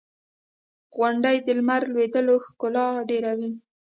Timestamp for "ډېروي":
3.09-3.51